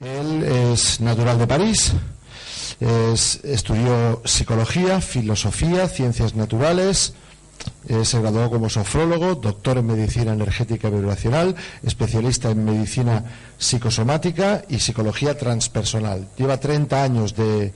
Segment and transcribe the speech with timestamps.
[0.00, 1.92] Él es natural de París,
[2.80, 7.14] es- estudió psicología, filosofía, ciencias naturales,
[7.88, 13.24] eh, se graduó como sofrólogo, doctor en medicina energética vibracional, especialista en medicina
[13.58, 16.28] psicosomática y psicología transpersonal.
[16.36, 17.72] Lleva 30 años de,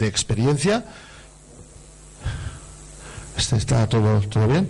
[0.00, 0.84] experiencia.
[3.36, 4.68] Este está todo bien.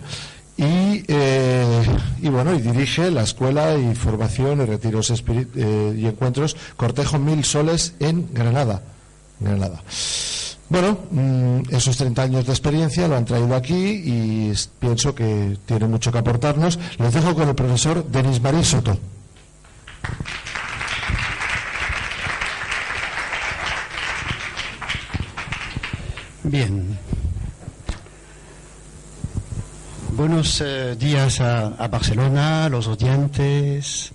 [0.59, 1.83] Y, eh,
[2.20, 7.17] y bueno, y dirige la escuela y formación y retiros espiri- eh, y encuentros Cortejo
[7.19, 8.83] Mil Soles en Granada.
[10.69, 15.87] Bueno, mm, esos 30 años de experiencia lo han traído aquí y pienso que tiene
[15.87, 16.77] mucho que aportarnos.
[16.98, 18.98] Les dejo con el profesor Denis Marí Soto.
[26.45, 26.97] Bien.
[30.19, 34.11] Buenos eh, días a, a Barcelona, los oyentes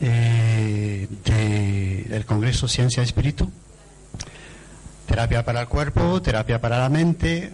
[0.00, 3.50] eh, de- del Congreso Ciencia y Espíritu.
[5.06, 7.52] Terapia para el cuerpo, terapia para la mente,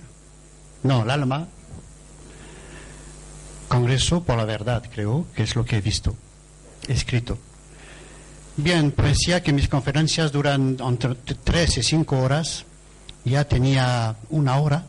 [0.82, 1.48] no, el alma.
[3.68, 6.14] Congreso por la verdad, creo, que es lo que he visto,
[6.86, 7.38] escrito.
[8.58, 12.66] Bien, pues ya que mis conferencias duran entre tres y cinco horas,
[13.24, 14.84] ya tenía una hora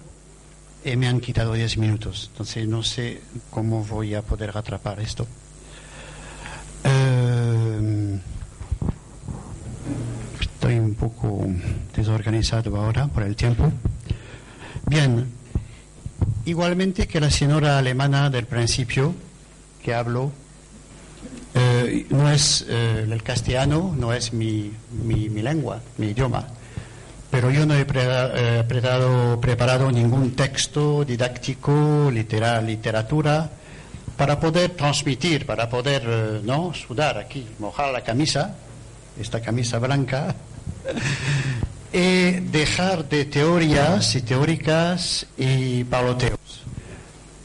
[0.83, 2.29] y me han quitado diez minutos.
[2.31, 5.27] Entonces no sé cómo voy a poder atrapar esto.
[6.83, 8.19] Eh,
[10.39, 11.45] estoy un poco
[11.95, 13.71] desorganizado ahora por el tiempo.
[14.87, 15.31] Bien,
[16.45, 19.13] igualmente que la señora alemana del principio
[19.83, 20.31] que habló,
[21.53, 24.71] eh, no es eh, el castellano, no es mi,
[25.03, 26.47] mi, mi lengua, mi idioma
[27.31, 33.49] pero yo no he pre- eh, preparado, ningún texto didáctico, litera- literatura,
[34.17, 38.55] para poder transmitir, para poder eh, no sudar aquí, mojar la camisa,
[39.19, 40.35] esta camisa blanca,
[41.93, 46.39] y dejar de teorías y teóricas y paloteos.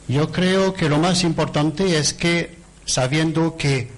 [0.07, 3.89] Yo creo que lo más importante es que, sabiendo que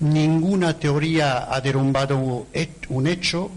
[0.00, 2.46] ninguna teoría ha derrumbado
[2.88, 3.50] un hecho,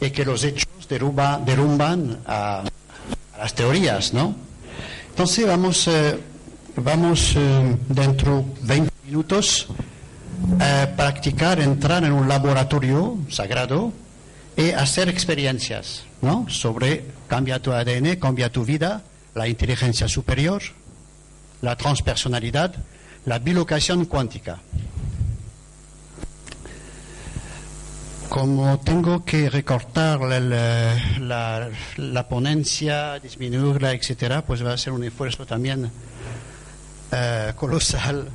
[0.00, 2.62] y que los hechos derruba- derrumban a,
[3.38, 4.34] las teorías, ¿no?
[5.10, 6.18] Entonces vamos, eh,
[6.76, 9.66] vamos eh, dentro de 20 minutos
[10.60, 13.92] a practicar, entrar en un laboratorio sagrado
[14.56, 16.46] y hacer experiencias, ¿no?
[16.48, 19.02] Sobre cambia tu ADN, cambia tu vida,
[19.34, 20.62] la inteligencia superior,
[21.62, 22.74] la transpersonalidad,
[23.24, 24.58] la bilocación cuántica.
[28.32, 35.90] Como tengo que recortar la, ponencia, disminuirla, etcétera, pues va a ser un esfuerzo también
[37.12, 38.30] eh, colosal.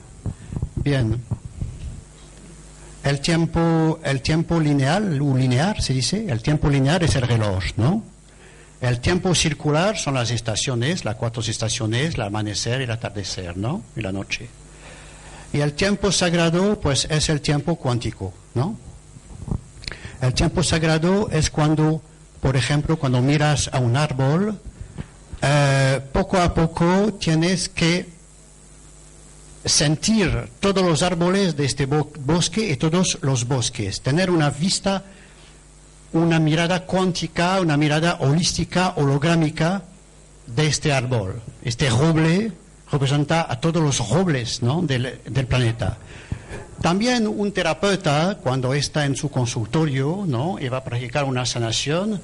[0.75, 1.19] Bien.
[3.03, 7.63] El tiempo, el tiempo lineal, o lineal se dice, el tiempo lineal es el reloj,
[7.77, 8.03] ¿no?
[8.79, 13.81] El tiempo circular son las estaciones, las cuatro estaciones, el amanecer y el atardecer, ¿no?
[13.95, 14.47] Y la noche.
[15.53, 18.77] Y el tiempo sagrado, pues es el tiempo cuántico, ¿no?
[20.21, 22.01] El tiempo sagrado es cuando,
[22.41, 24.59] por ejemplo, cuando miras a un árbol,
[25.41, 28.07] eh, poco a poco tienes que
[29.65, 35.03] sentir todos los árboles de este bo- bosque y todos los bosques, tener una vista,
[36.13, 39.83] una mirada cuántica, una mirada holística, holográmica
[40.47, 41.41] de este árbol.
[41.63, 42.53] Este roble
[42.91, 44.81] representa a todos los robles ¿no?
[44.81, 45.97] del planeta.
[46.81, 50.59] También un terapeuta, cuando está en su consultorio, ¿no?
[50.59, 52.21] Y va a practicar una sanación,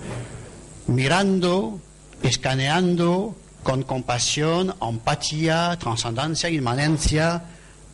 [0.87, 1.79] mirando,
[2.21, 7.43] escaneando, con compasión, empatía, trascendencia, inmanencia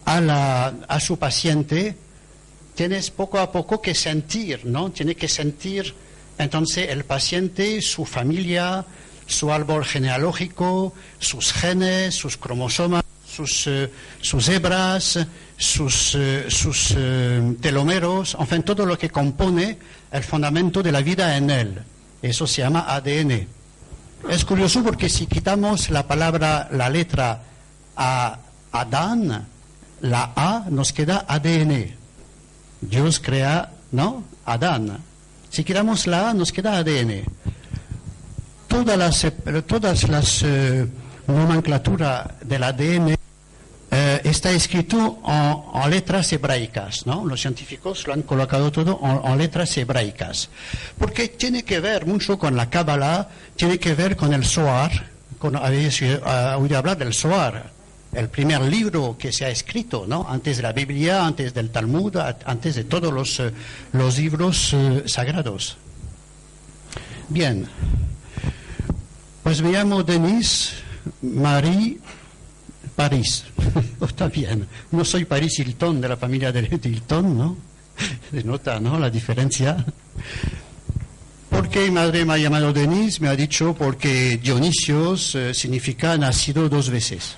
[0.06, 1.96] a, la, a su paciente,
[2.76, 4.92] tienes poco a poco que sentir, ¿no?
[4.92, 5.94] Tiene que sentir
[6.38, 8.86] entonces el paciente, su familia,
[9.28, 13.92] su árbol genealógico, sus genes, sus cromosomas, sus, eh,
[14.22, 15.20] sus hebras,
[15.60, 19.78] sus, eh, sus eh, telomeros, todo lo que compone
[20.10, 21.84] el fundamento de la vida en él.
[22.22, 23.46] Eso se llama ADN.
[24.30, 27.42] Es curioso porque si quitamos la palabra, la letra
[27.98, 28.40] a
[28.72, 29.48] Adán,
[30.02, 31.94] la A nos queda ADN.
[32.80, 34.24] Dios crea, ¿no?
[34.46, 34.98] Adán.
[35.50, 37.24] Si quitamos la A nos queda ADN.
[38.70, 39.28] Todas las,
[39.68, 40.88] todas las eh,
[41.28, 43.19] nomenclaturas del ADN eh,
[44.40, 47.26] está escrito en, letras hebraicas, ¿no?
[47.26, 50.50] Los científicos lo han colocado todo en, letras hebraicas,
[50.98, 53.28] porque tiene que ver mucho con la Kabbalah,
[53.58, 54.92] tiene que ver con el Zohar,
[55.40, 57.70] con, habéis oído hablar del Zohar,
[58.14, 60.26] el primer libro que se ha escrito, ¿no?
[60.30, 62.16] Antes de la Biblia, antes del Talmud,
[62.46, 63.52] antes de todos los, eh,
[63.92, 65.76] los libros eh, sagrados.
[67.28, 67.68] Bien,
[69.44, 70.76] pues me llamo Denis
[71.22, 72.00] Marie
[73.00, 73.46] París.
[74.02, 74.68] Está bien.
[74.92, 77.56] No soy París Hilton de la familia de Hilton, ¿no?
[78.32, 79.00] Se nota, ¿no?
[79.00, 79.86] La diferencia.
[81.50, 83.22] ¿Por qué mi madre me ha llamado Denis?
[83.22, 87.38] Me ha dicho porque Dionisios eh, significa nacido dos veces.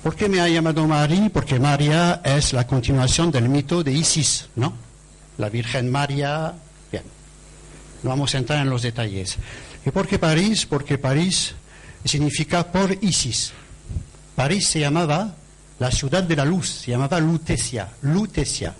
[0.00, 1.28] ¿Por qué me ha llamado María?
[1.30, 4.74] Porque María es la continuación del mito de Isis, ¿no?
[5.38, 6.54] La Virgen María.
[6.92, 7.02] Bien.
[8.04, 9.38] No vamos a entrar en los detalles.
[9.84, 10.66] ¿Y por qué París?
[10.66, 11.56] Porque París
[12.08, 13.52] significa por Isis.
[14.34, 15.34] París se llamaba
[15.78, 18.74] la ciudad de la luz, se llamaba Lutecia, Lutecia.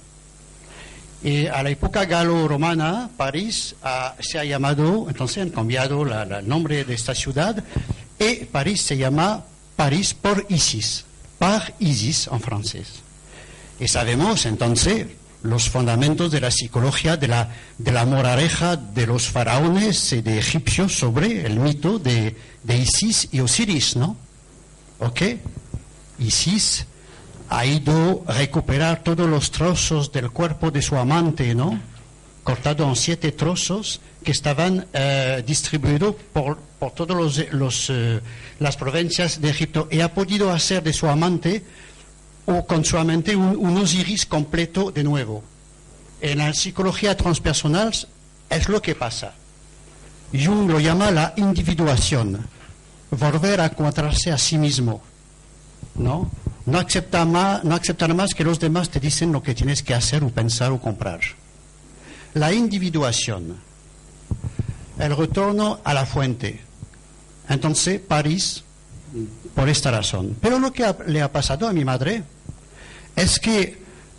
[1.23, 3.75] Y a la época galo-romana, París
[4.20, 7.64] se ha llamado, entonces han cambiado el nombre de esta ciudad,
[8.19, 9.44] y París se llama
[9.76, 11.05] París por Isis,
[11.38, 12.87] par Isis en francés.
[13.81, 15.06] Y sabemos entonces
[15.46, 20.38] los fundamentos de la psicología de la, de la morareja de los faraones y de
[20.38, 24.16] egipcios sobre el mito de, de Isis y Osiris, ¿no?
[24.98, 25.22] ¿Ok?
[26.19, 26.87] Isis
[27.48, 31.81] ha ido a recuperar todos los trozos del cuerpo de su amante, ¿no?
[32.43, 38.20] Cortado en siete trozos que estaban eh, distribuidos por, por todas los, eh,
[38.58, 41.62] las provincias de Egipto y ha podido hacer de su amante
[42.46, 45.43] o con su amante un, Osiris completo de nuevo.
[46.20, 47.93] En la psicología transpersonal
[48.48, 49.34] es lo que pasa.
[50.32, 52.46] Jung lo llama la individuación,
[53.10, 55.02] volver a encontrarse a sí mismo,
[55.96, 56.31] ¿no?
[56.64, 59.94] No aceptar, más, no aceptar más que los demás te dicen lo que tienes que
[59.94, 61.20] hacer o pensar o comprar.
[62.34, 63.56] La individuación,
[64.98, 66.60] el retorno a la fuente.
[67.48, 68.64] Entonces, París,
[69.54, 70.37] por esta razón.
[70.40, 72.25] Pero lo que le ha pasado a mi madre,
[73.16, 73.78] es que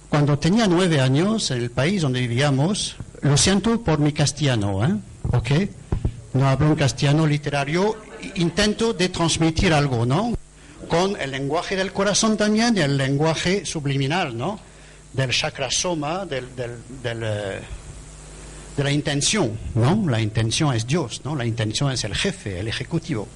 [0.09, 4.95] cuando tenía nueve años, en el país donde vivíamos, lo siento por mi castellano, ¿eh?
[5.31, 5.51] ¿Ok?
[6.33, 7.95] No hablo un castellano literario,
[8.35, 10.35] intento de transmitir algo, ¿no?
[10.87, 14.59] Con el lenguaje del corazón también y el lenguaje subliminal, ¿no?
[15.13, 17.59] Del chakra soma, del, del, eh,
[18.77, 20.05] de la intención, ¿no?
[20.07, 21.35] La intención es Dios, ¿no?
[21.35, 23.27] La intención es el jefe, el ejecutivo.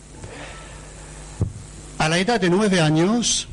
[1.97, 3.47] A la edad de nueve años,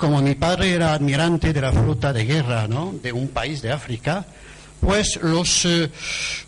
[0.00, 2.94] como mi padre era admirante de la flota de guerra ¿no?
[3.02, 4.24] de un país de África,
[4.80, 5.90] pues los, eh,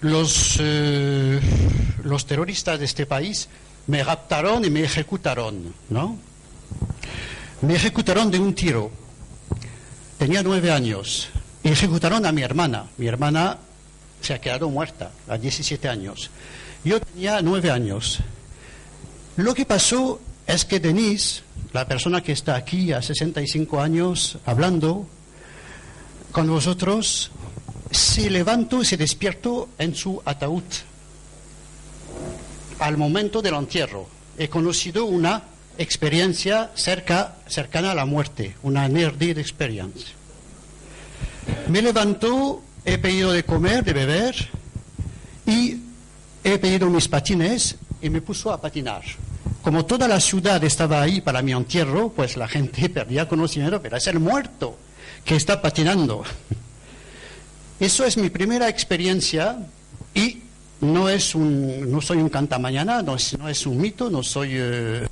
[0.01, 1.39] los, eh,
[2.03, 3.51] los terroristas de este país
[3.89, 6.17] me raptaron y me ejecutaron, ¿no?
[7.61, 8.91] Me ejecutaron de un tiro.
[10.17, 11.29] Tenía nueve años.
[11.63, 12.87] Ejecutaron a mi hermana.
[12.97, 13.59] Mi hermana
[14.23, 16.31] se ha quedado muerta a 17 años.
[16.85, 18.21] Yo tenía nueve años.
[19.37, 25.07] Lo que pasó es que Denise, la persona que está aquí a 65 años hablando
[26.33, 27.31] con vosotros,
[27.91, 30.65] se levantó y se despierto en su ataúd
[32.79, 34.09] al momento del entierro.
[34.39, 35.45] He conocido una
[35.79, 40.07] experiencia cerca, cercana a la muerte, una near death experience.
[41.69, 44.35] Me levantó, he pedido de comer, de beber
[45.47, 45.77] y
[46.43, 49.03] he pedido mis patines y me puso a patinar
[49.63, 53.97] como toda la ciudad estaba ahí para mi entierro, pues la gente perdía conocimiento, pero
[53.97, 54.77] es el muerto
[55.25, 56.25] que está patinando.
[57.81, 59.59] Eso es mi primera experiencia
[60.15, 60.43] y
[60.81, 64.51] no es un, no soy un cantamañana, no es, no es un mito, no soy,
[64.53, 65.07] eh,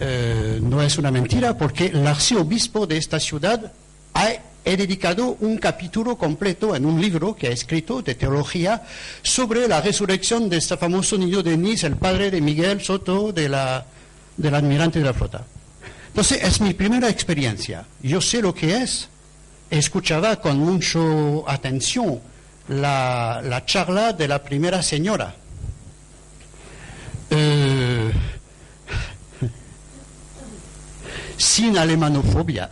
[0.00, 3.72] eh, no es una mentira porque el arzobispo de esta ciudad
[4.14, 4.28] ha
[4.64, 8.82] he dedicado un capítulo completo en un libro que ha escrito de teología
[9.22, 13.48] sobre la resurrección de este famoso niño de Nice, el padre de Miguel Soto, de
[13.48, 13.84] la,
[14.36, 15.44] del almirante de la flota.
[16.08, 17.84] Entonces, es mi primera experiencia.
[18.02, 19.08] Yo sé lo que es.
[19.70, 21.00] Escuchaba con mucha
[21.46, 22.20] atención
[22.68, 25.34] la, la charla de la primera señora.
[31.36, 32.70] Sin alemanofobia.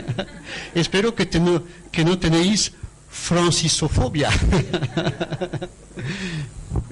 [0.74, 2.72] Espero que, que no tenéis
[3.08, 4.30] francisofobia.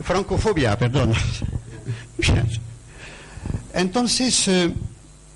[0.03, 1.13] Francofobia, perdón.
[3.75, 4.73] Entonces, eh,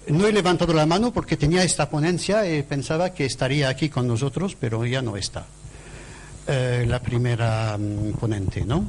[0.08, 4.06] no he levantado la mano porque tenía esta ponencia y pensaba que estaría aquí con
[4.06, 5.46] nosotros, pero ya no está.
[6.46, 8.85] Eh, la primera mm, ponente, ¿no?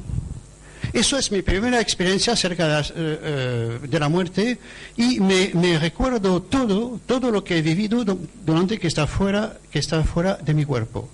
[0.92, 4.58] Eso es mi primera experiencia acerca de la, eh, eh, muerte
[4.96, 8.04] y me, recuerdo todo, todo lo que he vivido
[8.44, 11.08] durante que está fuera, que está fuera de mi cuerpo.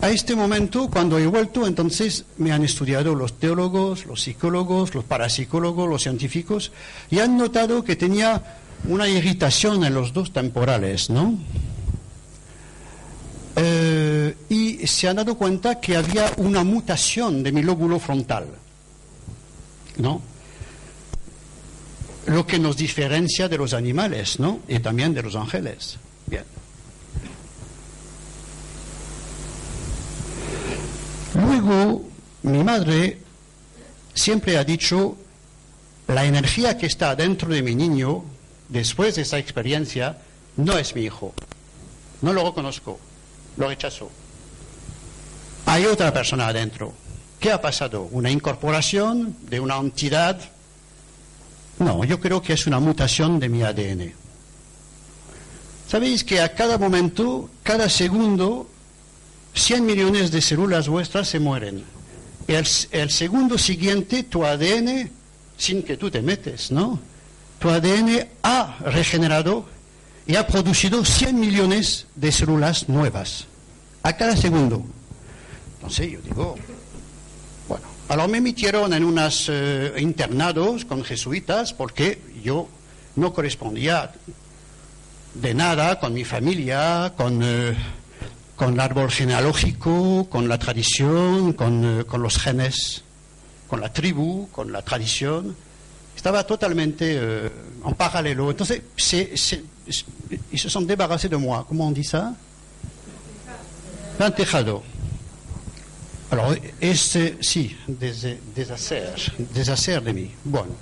[0.00, 5.04] A este momento, cuando he vuelto, entonces me han estudiado los teólogos, los psicólogos, los
[5.04, 6.72] parapsicólogos, los científicos,
[7.10, 8.42] y han notado que tenía
[8.86, 11.38] una irritación en los dos temporales, ¿no?
[13.56, 18.46] Eh, y se han dado cuenta que había una mutación de mi lóbulo frontal.
[19.98, 20.20] ¿No?
[22.26, 24.60] Lo que nos diferencia de los animales, ¿no?
[24.66, 25.98] Y también de los ángeles.
[26.26, 26.44] Bien.
[31.34, 32.02] Luego,
[32.42, 33.18] mi madre
[34.14, 35.16] siempre ha dicho,
[36.08, 38.24] la energía que está dentro de mi niño,
[38.68, 40.18] después de esa experiencia,
[40.56, 41.34] no es mi hijo.
[42.22, 42.98] No lo reconozco
[43.56, 44.10] lo rechazó.
[45.66, 46.92] Hay otra persona adentro.
[47.40, 48.08] ¿Qué ha pasado?
[48.10, 50.40] ¿Una incorporación de una entidad?
[51.78, 54.12] No, yo creo que es una mutación de mi ADN.
[55.88, 58.68] Sabéis que a cada momento, cada segundo,
[59.54, 61.84] 100 millones de células vuestras se mueren.
[62.46, 65.10] El, el segundo siguiente, tu ADN,
[65.56, 66.98] sin que tú te metes, ¿no?
[67.58, 69.66] Tu ADN ha regenerado
[70.26, 73.46] y ha producido 100 millones de células nuevas
[74.02, 74.84] a cada segundo.
[75.76, 76.54] Entonces yo digo,
[77.68, 82.68] bueno, ahora me metieron en unos eh, internados con jesuitas porque yo
[83.16, 84.12] no correspondía
[85.34, 87.76] de nada con mi familia, con, eh,
[88.56, 93.02] con el árbol genealógico, con la tradición, con, eh, con los genes,
[93.68, 95.56] con la tribu, con la tradición
[96.24, 98.50] estaba totalmente en paralelo.
[98.50, 99.62] Entonces, se, se,
[100.52, 101.64] ils se sont débarrassés de moi.
[101.68, 102.34] Comment on dit ça
[104.20, 104.82] Un tejado.
[106.30, 110.30] Alors, este, sí, des, deshacer, deshacer de mí.
[110.44, 110.72] Bueno,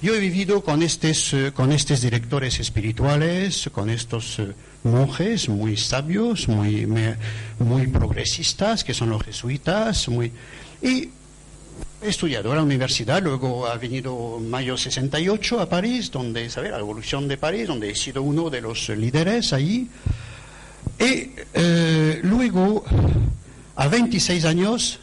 [0.00, 4.52] yo he vivido con estos, con estos directores espirituales, con estos uh,
[4.84, 6.86] monjes muy sabios, muy,
[7.58, 10.32] muy progresistas, que son los jesuitas, muy...
[12.00, 16.70] He estudiado en la universidad, luego ha venido mayo 68 a París, donde, ¿sabes?
[16.70, 19.88] La evolución de París, donde he sido uno de los líderes ahí.
[20.98, 22.84] Y eh, luego,
[23.74, 25.00] a 26 años,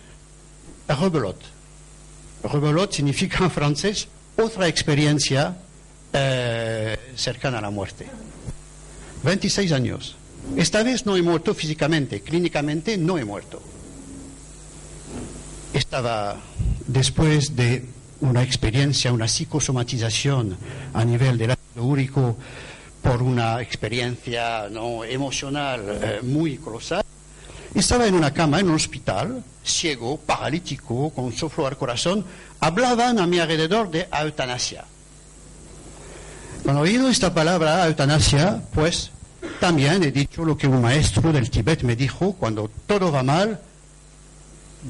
[0.88, 1.40] rebelot.
[2.44, 5.58] Rebelot significa en francés otra experiencia
[6.14, 8.08] eh, cercana a la muerte.
[9.24, 10.16] 26 años.
[10.56, 13.62] Esta vez no he muerto físicamente, clínicamente no he muerto.
[15.74, 16.38] Estaba
[16.88, 17.86] después de
[18.22, 20.58] una experiencia, una psicosomatización
[20.94, 22.38] a nivel del ácido úrico
[23.02, 27.04] por una experiencia no emocional eh, muy colosal,
[27.74, 32.26] estaba en una cama en un hospital, ciego, paralítico, con soplo al corazón,
[32.60, 34.86] hablaban a mi alrededor de eutanasia.
[36.64, 39.12] Cuando he oído esta palabra eutanasia, pues
[39.60, 43.60] también he dicho lo que un maestro del Tíbet me dijo, cuando todo va mal,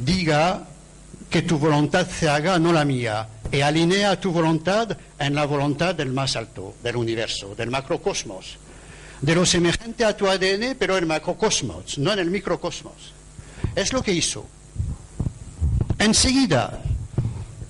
[0.06, 0.68] diga
[1.36, 5.94] que tu voluntad se haga, no la mía, y alinea tu voluntad en la voluntad
[5.94, 8.58] del más alto, del universo, del macrocosmos,
[9.20, 13.12] de lo semejante a tu ADN, pero en el macrocosmos, no en el microcosmos.
[13.76, 14.48] Es lo que hizo.
[16.00, 16.82] Enseguida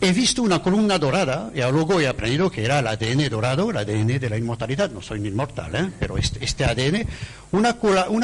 [0.02, 3.78] he visto una columna dorada, y luego he aprendido que era el ADN dorado, el
[3.78, 4.92] ADN de la inmortalidad.
[4.92, 5.92] No soy inmortal, ¿eh?
[6.00, 7.08] pero este, este ADN,
[7.52, 7.74] una,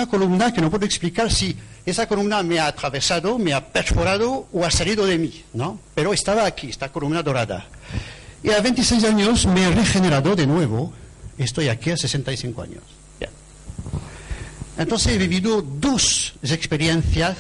[0.08, 4.66] columna que no puedo explicar si esa columna me ha atravesado, me ha perforado o
[4.66, 5.80] ha salido de mí, ¿no?
[5.96, 7.68] Pero estaba aquí, esta columna dorada.
[8.44, 10.94] Y a 26 años me he regenerado de nuevo.
[11.38, 12.84] Estoy aquí a 65 años.
[14.78, 17.38] Entonces he vivido dos experiencias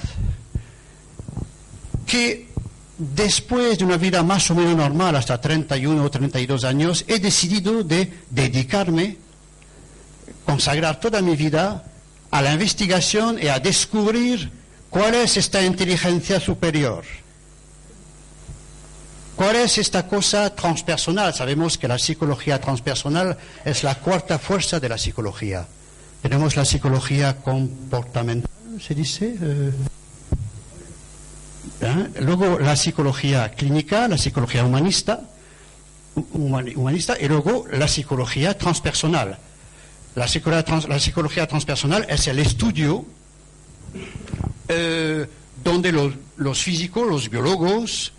[2.05, 2.50] que
[3.01, 7.83] después de una vida más o menos normal, hasta 31 o 32 años, he decidido
[7.83, 9.17] de dedicarme,
[10.45, 11.83] consagrar toda mi vida
[12.29, 14.51] a la investigación y a descubrir
[14.89, 17.03] cuál es esta inteligencia superior.
[19.35, 21.33] ¿Cuál es esta cosa transpersonal?
[21.33, 25.65] Sabemos que la psicología transpersonal es la cuarta fuerza de la psicología.
[26.21, 29.35] Tenemos la psicología comportamental, se dice.
[29.41, 29.71] Eh,
[31.81, 32.09] ¿eh?
[32.21, 35.21] Luego la psicología clínica, la psicología humanista,
[36.33, 39.37] humanista y luego la psicología transpersonal.
[40.15, 43.05] La psicología, transpersonal es el estudio
[44.67, 45.25] eh,
[45.63, 48.11] donde los, físicos, los biólogos,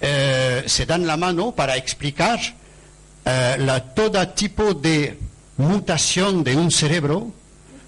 [0.00, 2.40] se dan la mano para explicar
[3.94, 5.16] todo tipo de
[5.56, 7.32] mutación de un cerebro,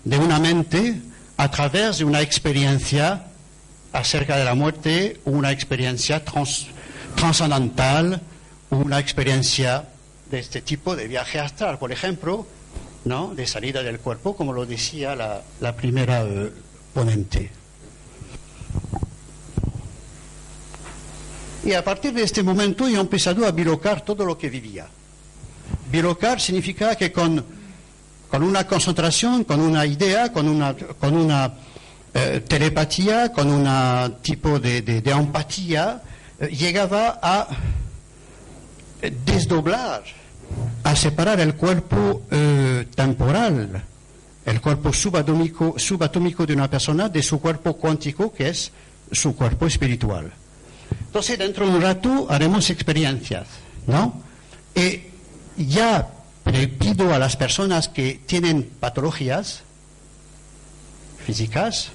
[0.04, 1.00] de una mente,
[1.36, 3.26] a través de una experiencia
[3.94, 6.66] acerca de la muerte, una experiencia trans,
[7.14, 8.20] transcendental,
[8.70, 9.88] una experiencia
[10.30, 12.46] de este tipo de viaje astral, por ejemplo,
[13.04, 13.34] ¿no?
[13.34, 16.52] de salida del cuerpo, como lo decía la, primera eh,
[16.92, 17.50] ponente.
[21.64, 24.86] Y a partir de este momento yo he empezado a bilocar todo lo que vivía.
[25.90, 27.42] Bilocar significa que con
[28.34, 31.52] con una concentración, con una idea, con una, con una
[32.16, 36.00] eh, telepatía, con un tipo de, empatía,
[36.38, 37.48] eh, llegaba a
[39.02, 40.04] eh, desdoblar,
[40.84, 42.22] a separar el cuerpo
[42.94, 43.82] temporal,
[44.46, 48.70] el cuerpo subatómico, subatómico de una persona de su cuerpo cuántico, que es
[49.10, 50.32] su cuerpo espiritual.
[51.06, 53.48] Entonces, dentro de un rato haremos experiencias,
[53.88, 54.22] ¿no?
[54.72, 55.00] Y
[55.56, 56.10] ya
[56.44, 59.62] le pido a las personas que tienen patologías
[61.26, 61.90] físicas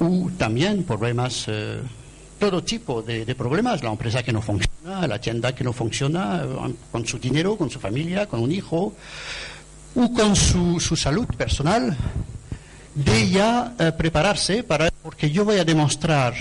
[0.00, 1.80] o también problemas, eh,
[2.38, 6.74] todo tipo de, problemas, la empresa que no funciona, la tienda que no funciona, eh,
[6.90, 8.94] con su dinero, con su familia, con un hijo,
[9.94, 11.96] o con su, salud personal,
[12.94, 16.34] de ya eh, prepararse para, porque yo voy a demostrar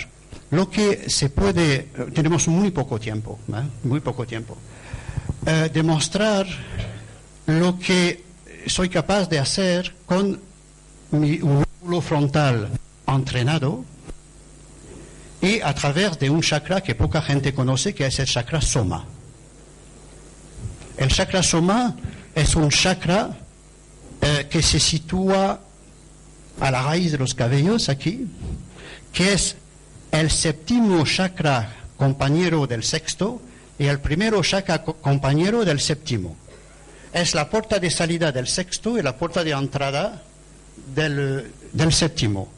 [0.52, 3.38] lo que se puede, tenemos muy poco tiempo,
[3.84, 4.58] muy poco tiempo,
[5.72, 6.48] demostrar
[7.46, 8.24] lo que
[8.66, 10.40] soy capaz de hacer con
[11.12, 12.70] mi lóbulo frontal
[13.16, 13.84] entrenado
[15.42, 19.06] y a través de un chakra que poca gente conoce, que es el chakra soma.
[20.98, 21.96] El chakra soma
[22.36, 23.38] es un chakra
[24.22, 25.60] eh, que se sitúa
[26.60, 28.28] a la raíz de los cabellos aquí,
[29.14, 29.56] que es
[30.12, 33.42] el séptimo chakra compañero del sexto
[33.78, 36.36] y el primero chakra compañero del séptimo
[37.14, 40.22] es la puerta de salida del sexto y la puerta de entrada
[40.96, 41.52] del,
[41.92, 42.50] séptimo.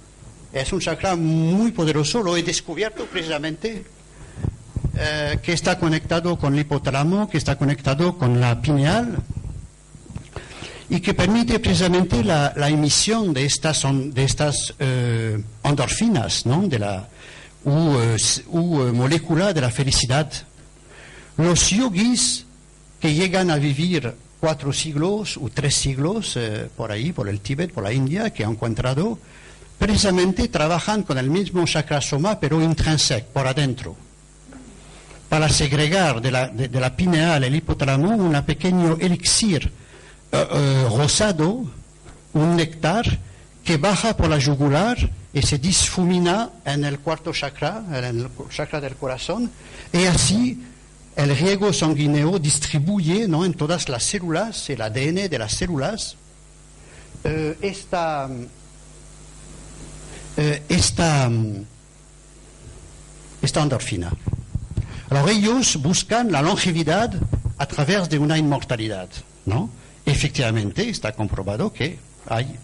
[0.53, 3.85] Es un chakra muy poderoso, lo he descubierto precisamente,
[4.97, 9.17] eh, que está conectado con el hipotálamo, que está conectado con la pineal
[10.89, 13.85] y que permite precisamente la, emisión de estas,
[14.77, 16.67] eh, endorfinas, ¿no?
[16.67, 17.07] de la,
[17.63, 20.29] u, eh, molécula de la felicidad.
[21.37, 22.45] Los yogis
[22.99, 26.37] que llegan a vivir cuatro siglos o tres siglos
[26.75, 29.17] por ahí, por el Tíbet, por la India, que han encontrado,
[29.81, 33.95] precisamente trabajan con el mismo chakra soma, pero intrínseco, por adentro,
[35.27, 39.71] para segregar de la, de, la pineal, el hipotálamo, un pequeño elixir
[40.31, 41.65] eh, eh, rosado,
[42.33, 43.05] un néctar,
[43.63, 44.97] que baja por la jugular
[45.33, 49.49] y se difumina en el cuarto chakra, en el chakra del corazón,
[49.91, 50.63] y así
[51.15, 56.17] el riego sanguíneo distribuye en todas las células, el ADN de las células,
[57.23, 58.29] eh, esta,
[60.43, 61.29] eh, esta,
[63.41, 64.11] esta endorfina.
[65.11, 67.13] Alors ellos buscan la longevidad
[67.57, 69.09] a través de una inmortalidad.
[69.45, 69.69] ¿no?
[70.05, 72.55] Efectivamente, está comprobado que hay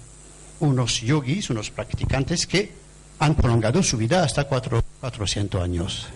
[0.60, 2.72] unos yogis, unos practicantes que
[3.20, 6.08] han prolongado su vida hasta 400 años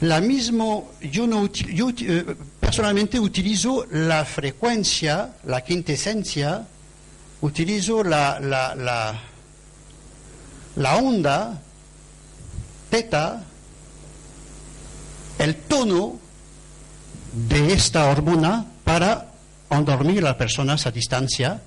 [0.00, 6.66] la mismo, yo, no, yo eh, personalmente utilizo la frecuencia, la quintesencia,
[7.40, 9.20] utilizo la, la, la,
[10.78, 11.60] la onda
[12.90, 13.44] teta,
[15.38, 16.18] el tono
[17.32, 19.32] de esta hormona para
[19.70, 21.60] endormir a las personas a distancia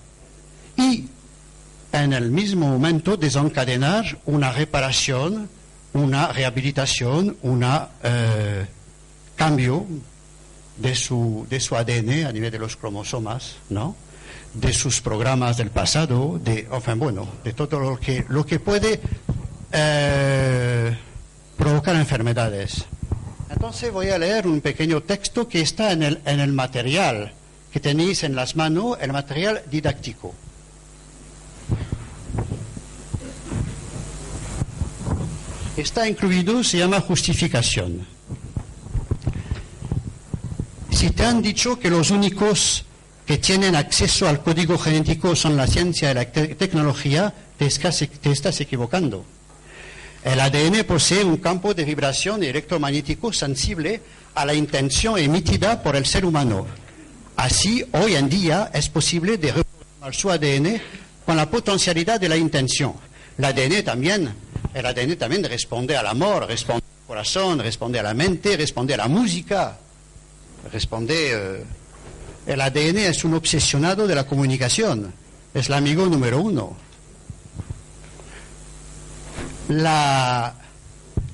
[0.75, 1.07] y
[1.91, 5.49] en el mismo momento desencadenar una reparación
[5.93, 7.65] una rehabilitación, un
[8.03, 8.65] eh,
[9.35, 9.85] cambio
[10.77, 13.95] de su, de su ADN a nivel de los cromosomas, ¿no?
[14.53, 18.99] De sus programas del pasado, de, bueno, de todo lo que, lo que puede
[19.71, 20.97] eh,
[21.57, 22.85] provocar enfermedades.
[23.49, 27.33] Entonces voy a leer un pequeño texto que está en el, en el material
[27.71, 30.33] que tenéis en las manos, el material didáctico.
[35.77, 38.05] Está incluido, se llama justificación.
[40.91, 42.85] Si te han dicho que los únicos
[43.31, 49.23] que tienen acceso al código genético son la ciencia y la tecnología, te estás, equivocando.
[50.21, 54.01] El ADN posee un campo de vibración electromagnético sensible
[54.35, 56.67] a la intención emitida por el ser humano.
[57.37, 60.81] Así, hoy en día es posible de reprogramar su ADN
[61.25, 62.95] con la potencialidad de la intención.
[63.37, 64.29] El ADN también,
[64.73, 68.97] el ADN también responde al amor, responde al corazón, responde a la mente, responde a
[68.97, 69.77] la música,
[70.69, 71.31] responde...
[71.31, 71.63] Eh,
[72.45, 75.13] el ADN es un obsesionado de la comunicación,
[75.53, 76.77] es el amigo número uno.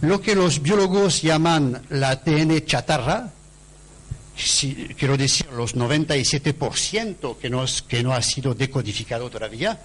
[0.02, 3.32] lo que los biólogos llaman la ADN chatarra,
[4.98, 9.80] quiero decir los 97% que no, que no ha sido decodificado todavía,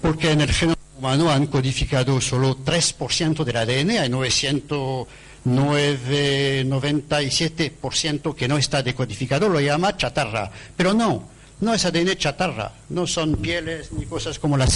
[0.00, 5.06] porque en el genoma humano han codificado solo 3% del ADN, hay 900
[5.44, 10.50] 97% que no está decodificado lo llama chatarra.
[10.76, 11.28] Pero no,
[11.60, 14.66] no es ADN chatarra, no son pieles ni cosas como la,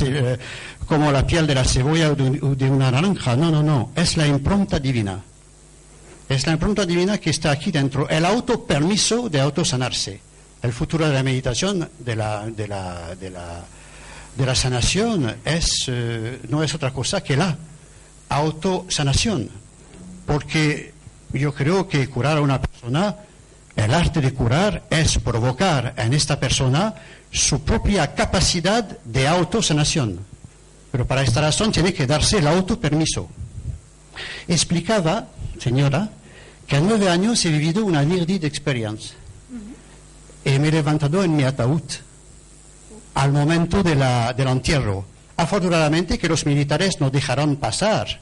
[0.87, 4.27] como la piel de la cebolla o de, una naranja, no, no, no, es la
[4.27, 5.23] impronta divina.
[6.29, 10.21] Es la impronta divina que está aquí dentro, el autopermiso de autosanarse.
[10.63, 13.65] El futuro de la meditación, de la, de la, de la,
[14.37, 17.57] de la sanación, es, eh, no es otra cosa que la
[18.29, 19.49] autosanación
[20.27, 20.93] porque
[21.33, 23.17] yo creo que curar a una persona,
[23.75, 26.95] el arte de curar es provocar en esta persona
[27.31, 30.21] su propia capacidad de autosanación.
[30.91, 33.29] Pero para esta razón tiene que darse el autopermiso.
[34.49, 36.11] Explicaba, señora,
[36.67, 39.15] que a nueve años he vivido una near experience.
[40.45, 41.83] Y me he levantado en mi ataúd
[43.15, 45.05] al momento de la, del entierro.
[45.37, 48.21] Afortunadamente que los militares no dejaron pasar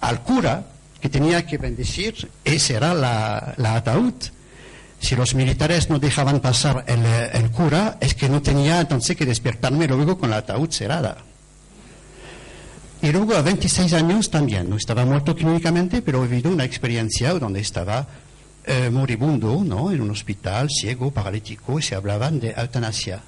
[0.00, 0.64] al cura
[1.02, 4.14] que tenía que bendecir, ese era la, ataúd.
[5.00, 9.88] Si los militares no dejaban pasar el, cura, es que no tenía entonces que despertarme
[9.88, 11.18] luego con la ataúd cerrada.
[13.02, 17.34] Y luego a 26 años también, no estaba muerto clínicamente, pero he vivido una experiencia
[17.34, 18.06] donde estaba
[18.64, 19.90] eh, moribundo, ¿no?
[19.90, 23.22] En un hospital, ciego, paralítico, y se hablaban de eutanasia.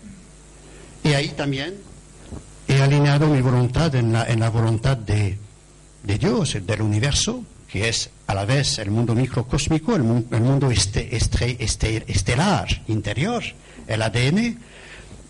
[1.03, 1.75] Y ahí también
[2.69, 5.37] he alineado mi voluntad en la, voluntad de,
[6.05, 11.17] de Dios, del universo, que es a la vez el mundo microcósmico, el, mundo este,
[11.17, 13.43] estelar interior,
[13.89, 14.61] el ADN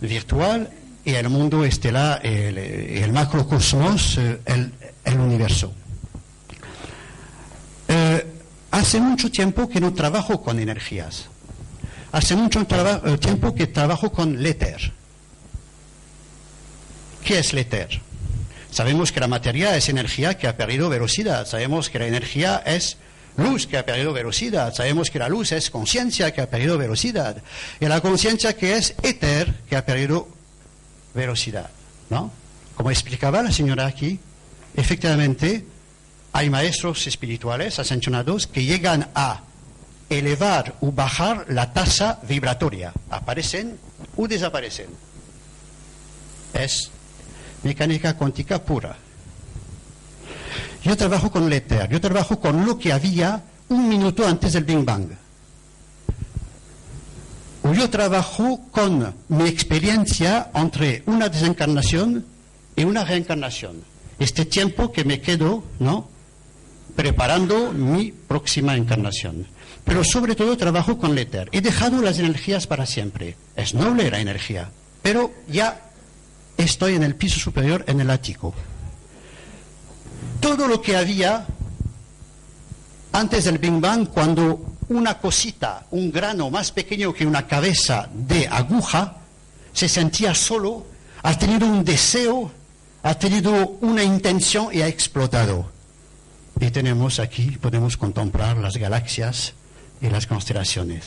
[0.02, 0.68] virtual
[1.06, 5.72] y el mundo estelar, el, macrocosmos, eh, el, universo.
[7.88, 8.26] Eh,
[8.72, 11.30] hace mucho tiempo que no trabajo con energías.
[12.12, 14.92] Hace mucho eh, tiempo que trabajo con el éter.
[17.24, 18.02] ¿Qué es el éter?
[18.74, 21.46] Sabemos que la materia es energía que ha perdido velocidad.
[21.46, 22.96] Sabemos que la energía es
[23.36, 24.74] luz que ha perdido velocidad.
[24.74, 27.36] Sabemos que la luz es conciencia que ha perdido velocidad.
[27.78, 30.26] Y la conciencia que es éter que ha perdido
[31.14, 31.70] velocidad.
[32.10, 32.32] ¿No?
[32.74, 34.18] Como explicaba la señora aquí,
[34.74, 35.64] efectivamente
[36.32, 39.42] hay maestros espirituales ascensionados que llegan a
[40.10, 42.92] elevar o bajar la tasa vibratoria.
[43.08, 43.78] Aparecen
[44.16, 44.88] o desaparecen.
[46.52, 46.90] Es
[47.64, 48.96] mecánica cuántica pura.
[50.84, 54.64] Yo trabajo con el éter, yo trabajo con lo que había un minuto antes del
[54.64, 55.08] Big Bang.
[57.62, 62.26] O yo trabajo con mi experiencia entre una desencarnación
[62.76, 63.82] y una reencarnación.
[64.18, 66.08] Este tiempo que me quedo, ¿no?
[66.94, 69.46] Preparando mi próxima encarnación.
[69.84, 71.48] Pero sobre todo trabajo con el éter.
[71.52, 73.36] He dejado las energías para siempre.
[73.56, 74.70] Es noble la energía.
[75.02, 75.80] Pero ya
[76.56, 78.54] estoy en el piso superior, en el ático.
[80.40, 81.46] Todo lo que había
[83.12, 88.48] antes del Big Bang, cuando una cosita, un grano más pequeño que una cabeza de
[88.48, 89.18] aguja,
[89.72, 90.86] se sentía solo,
[91.22, 92.50] ha tenido un deseo,
[93.02, 95.70] ha tenido una intención y ha explotado.
[96.60, 99.54] Y tenemos aquí, podemos contemplar las galaxias
[100.00, 101.04] y las constelaciones.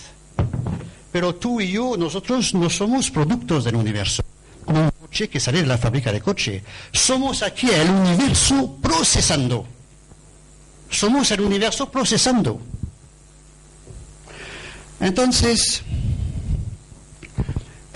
[1.11, 4.23] Pero tú y yo, nosotros no somos productos del universo
[5.25, 6.63] que sale de la fábrica de coche.
[6.91, 9.65] Somos aquí el universo procesando.
[10.89, 12.61] Somos el universo procesando.
[14.99, 15.81] Entonces,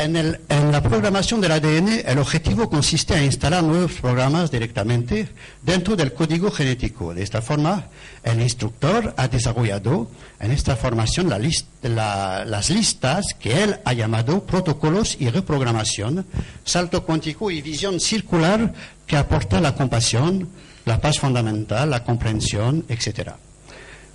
[0.04, 5.28] En, el- la programación del ADN, el objetivo consiste en instalar nuevos programas directamente
[5.62, 7.14] dentro del código genético.
[7.14, 7.86] De esta forma,
[8.24, 10.10] el instructor ha desarrollado
[10.40, 16.26] en esta formación las listas que él ha llamado protocolos y reprogramación,
[16.66, 18.74] salto cuántico y visión circular
[19.06, 20.50] que aporta la compasión,
[20.86, 23.34] la paz fundamental, la comprensión, etc.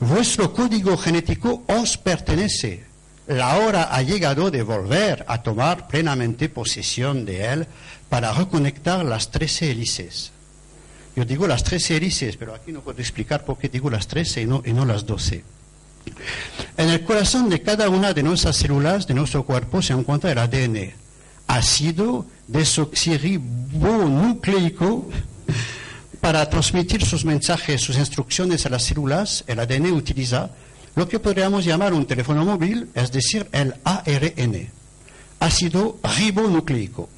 [0.01, 2.86] Vuestro código genético os pertenece.
[3.27, 7.67] La hora ha llegado de volver a tomar plenamente posesión de él
[8.09, 10.31] para reconectar las 13 hélices.
[11.17, 14.43] Yo digo las 13 hélices, pero aquí no puedo explicar por qué digo las 13
[14.43, 15.43] y no, las 12.
[16.77, 20.39] En el corazón de cada una de nuestras células de nuestro cuerpo se encuentra el
[20.39, 20.93] ADN,
[21.49, 25.11] ácido desoxirribonucleico.
[26.21, 30.51] Para transmitir sus mensajes, sus instrucciones a las células, el ADN utiliza
[30.97, 34.69] lo que podríamos llamar un teléfono móvil, es decir, el ARN,
[35.39, 37.09] ácido ribonucleico.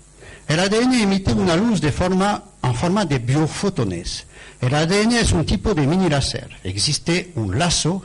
[0.48, 4.26] El ADN emite una luz de forma, en forma de biofotones.
[4.60, 6.48] El ADN es un tipo de mini láser.
[6.64, 8.02] Existe un lazo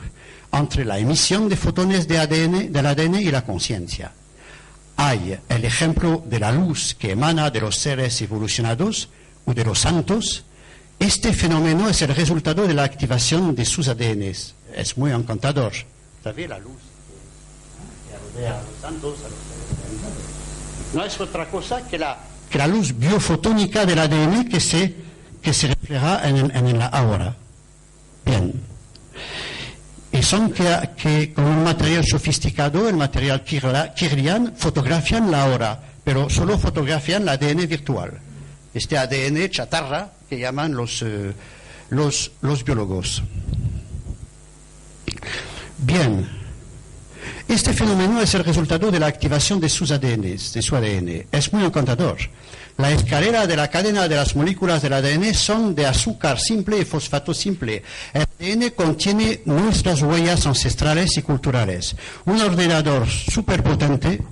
[0.52, 4.12] entre la emisión de fotones de ADN, del ADN y la conciencia.
[4.96, 9.08] Hay el ejemplo de la luz que emana de los seres evolucionados
[9.44, 10.44] o de los santos.
[11.00, 14.54] Este fenómeno es el resultado de la activación de sus ADNs.
[14.74, 15.72] Es muy encantador.
[16.22, 16.80] ¿Sabes la luz
[18.08, 20.94] que rodea a los santos, a los?
[20.94, 22.18] No es otra cosa que la,
[22.50, 24.94] que la luz biofotónica del ADN que se,
[25.42, 27.36] que se refleja en, en la aura.
[28.24, 28.52] Bien.
[30.12, 36.30] Y son que, que con un material sofisticado, el material Kirlian, fotografian la hora, pero
[36.30, 38.12] solo fotografian el ADN virtual.
[38.72, 41.32] Este ADN chatarra que llaman los, eh,
[41.90, 43.24] los, los biólogos.
[45.78, 46.28] Bien.
[47.48, 51.26] Este fenómeno es el resultado de la activación de sus ADNs, de su ADN.
[51.30, 52.16] Es muy encantador.
[52.76, 56.84] La escalera de la cadena de las moléculas del ADN son de azúcar simple y
[56.84, 57.82] fosfato simple.
[58.12, 61.94] El ADN contiene nuestras huellas ancestrales y culturales.
[62.24, 64.22] Un ordenador superpotente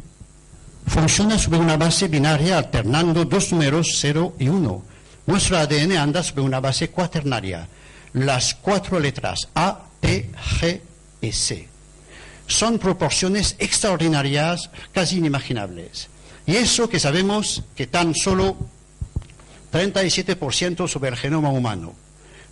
[0.87, 4.83] funciona sobre una base binaria alternando dos números 0 y 1.
[5.27, 7.69] Nuestro ADN anda sobre una base cuaternaria.
[8.15, 11.73] Las cuatro letras A, C
[12.53, 16.09] son proporciones extraordinarias, casi inimaginables.
[16.47, 18.57] Y eso que sabemos que tan solo
[19.73, 21.95] 37% sobre el genoma humano.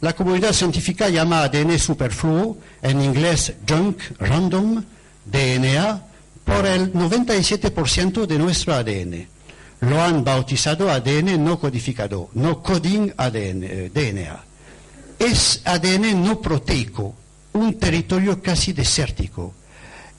[0.00, 4.82] La comunidad científica llama ADN superfluo, en inglés junk random,
[5.26, 6.02] DNA,
[6.44, 9.28] por el 97% de nuestro ADN.
[9.80, 14.44] Lo han bautizado ADN no codificado, no coding ADN, eh, DNA.
[15.18, 17.14] Es ADN no proteico,
[17.52, 19.54] un territorio casi desértico.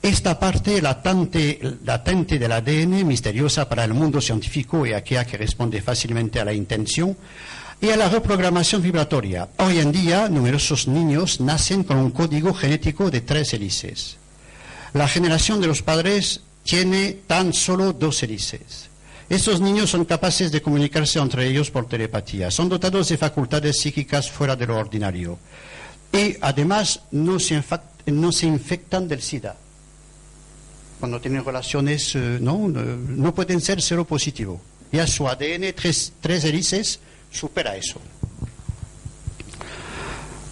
[0.02, 5.82] Esta parte latente, latente del ADN, misteriosa para el mundo científico y aquella que responde
[5.82, 7.16] fácilmente a la intención,
[7.82, 9.50] y a la reprogramación vibratoria.
[9.58, 14.18] Hoy en día, numerosos niños nacen con un código genético de tres hélices.
[14.94, 18.90] La generación de los padres tiene tan solo dos hélices.
[19.30, 22.52] Estos niños son capaces de comunicarse entre ellos por telepatía.
[22.52, 25.40] Son dotados de facultades psíquicas fuera de lo ordinario.
[26.14, 27.64] Y además no se,
[28.08, 29.56] no se infectan del SIDA.
[31.00, 34.62] Cuando tienen relaciones, eh, no, no, no pueden ser cero positivo.
[34.92, 37.00] Ya su ADN, tres, tres hélices,
[37.32, 38.00] supera eso.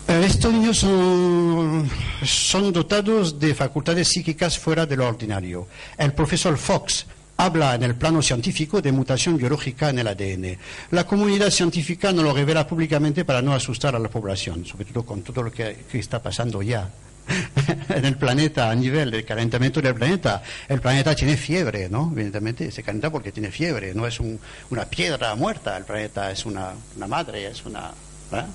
[0.07, 1.89] Eh, Estos niños son,
[2.23, 5.67] son dotados de facultades psíquicas fuera de lo ordinario.
[5.97, 7.05] El profesor Fox
[7.39, 10.57] habla en el plano científico de mutación biológica en el ADN.
[10.91, 15.05] La comunidad científica no lo revela públicamente para no asustar a la población, sobre todo
[15.05, 16.89] con todo lo que, está pasando ya
[17.95, 20.43] en el planeta a nivel del calentamiento del planeta.
[20.67, 22.09] El planeta tiene fiebre, ¿no?
[22.11, 24.37] Evidentemente se calienta porque tiene fiebre, no es un-
[24.69, 26.73] una piedra muerta, el planeta es una,
[27.07, 27.91] madre, es una...
[28.29, 28.49] ¿verdad?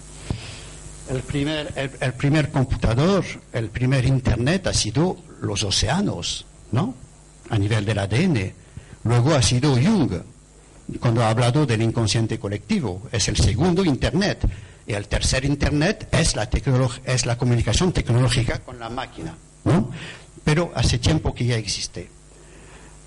[1.10, 6.94] El primer, el primer computador, el primer Internet ha sido los océanos, ¿no?
[7.48, 8.52] A nivel del ADN.
[9.04, 10.12] Luego ha sido Jung,
[11.00, 13.02] cuando ha hablado del inconsciente colectivo.
[13.12, 14.46] Es el segundo Internet.
[14.86, 16.48] Y el tercer Internet es la,
[17.04, 19.90] es la comunicación tecnológica con la máquina, ¿no?
[20.42, 22.10] Pero hace tiempo que ya existe.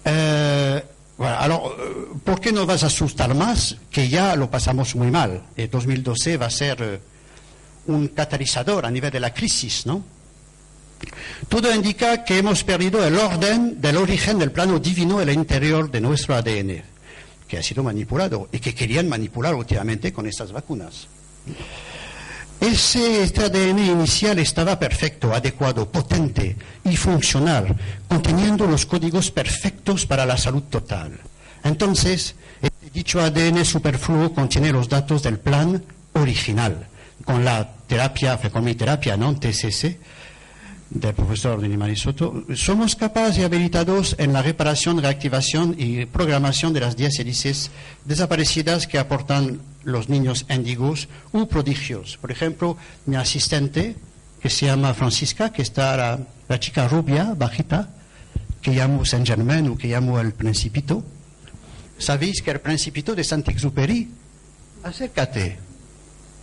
[0.03, 0.83] Eh,
[1.17, 3.77] bueno, eh, ¿por qué no vas a asustar más?
[3.91, 5.43] Que ya lo pasamos muy mal.
[5.55, 6.99] El 2012 va a ser eh,
[7.87, 10.03] un catalizador a nivel de la crisis, ¿no?
[11.49, 15.89] Todo indica que hemos perdido el orden del origen del plano divino en el interior
[15.89, 16.83] de nuestro ADN,
[17.47, 21.07] que ha sido manipulado y que querían manipular últimamente con estas vacunas.
[22.59, 27.75] Ese, este ADN inicial estaba perfecto, adecuado, potente y funcional,
[28.07, 31.19] conteniendo los códigos perfectos para la salud total.
[31.63, 35.83] Entonces, este dicho ADN superfluo contiene los datos del plan
[36.13, 36.87] original,
[37.25, 39.37] con la terapia, terapia ¿no?
[40.89, 46.79] Del profesor Denis Marisoto, somos capaces y habilitados en la reparación, reactivación y programación de
[46.79, 47.71] las 10 hélices
[48.05, 52.15] desaparecidas que aportan los niños índigos u prodigios.
[52.15, 53.97] Por ejemplo, mi asistente,
[54.39, 57.89] que se llama Francisca, que está la, chica rubia, bajita,
[58.61, 61.03] que llamo Saint Germain o que llamo el Principito.
[61.97, 64.07] ¿Sabéis que el Principito de Saint-Exupéry?
[64.83, 65.59] Acércate.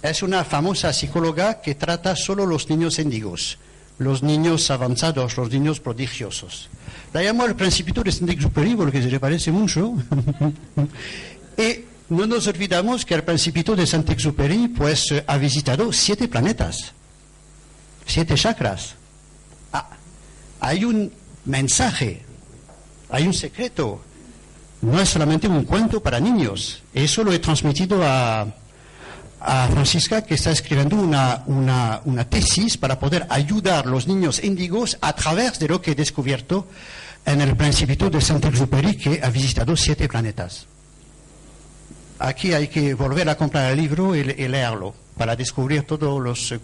[0.03, 3.57] Es una famosa psicóloga que trata solo los niños índigos
[3.99, 6.69] los niños avanzados, los niños prodigiosos.
[7.13, 9.95] La llamo el principito de Saint-Exupéry porque se le parece mucho.
[11.57, 16.93] y no nos olvidamos que el principito de Saint-Exupéry pues, ha visitado siete planetas,
[18.05, 18.97] siete chakras.
[19.73, 19.91] Ah,
[20.61, 21.13] hay un
[21.45, 22.23] mensaje,
[23.11, 24.03] hay un secreto.
[24.83, 26.83] No es solamente un cuento para niños.
[26.93, 28.47] Eso lo he transmitido a,
[29.45, 34.97] a Francisca que está escribiendo una, una, tesis para poder ayudar a los niños índigos
[35.03, 36.67] a través de lo que he descubierto
[37.27, 40.67] en el Principito de Saint-Exupéry que ha visitado siete planetas.
[42.19, 46.55] Aquí hay que volver a comprar el libro y, leerlo para descubrir todos los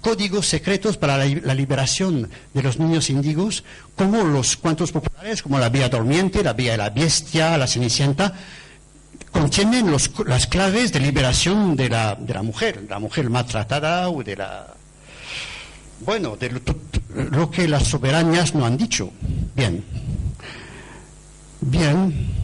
[0.00, 3.64] códigos secretos para la, liberación de los niños índigos,
[3.96, 8.34] como los cuentos populares, como la vía dormiente, la vía de la bestia, la cenicienta,
[9.30, 14.36] contienen las claves de liberación de la, de la mujer, la mujer maltratada o de
[14.36, 14.74] la...
[16.00, 16.60] Bueno, de
[17.30, 19.10] lo, que las soberanas no han dicho.
[19.54, 19.82] Bien.
[21.60, 22.34] Bien.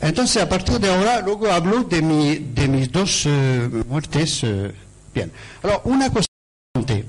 [0.00, 4.44] Entonces, a partir de ahora, luego hablo de, mi, de mis dos eh, muertes.
[4.44, 4.72] Eh,
[5.14, 5.32] bien.
[5.62, 6.26] Ahora, una cosa
[6.74, 7.08] importante.